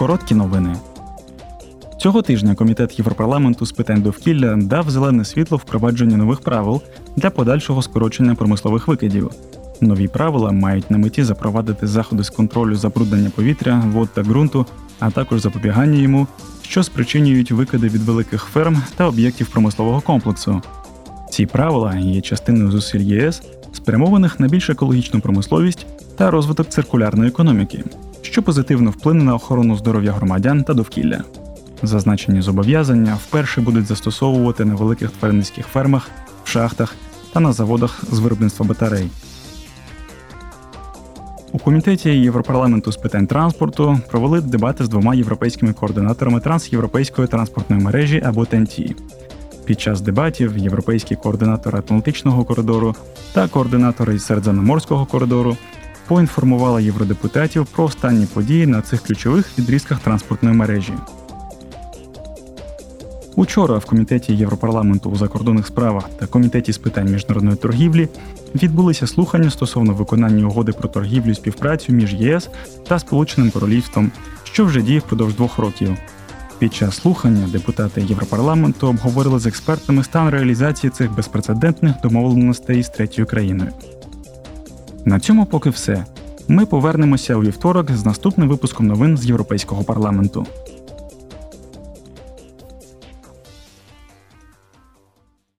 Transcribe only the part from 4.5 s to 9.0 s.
дав зелене світло впровадженню нових правил для подальшого скорочення промислових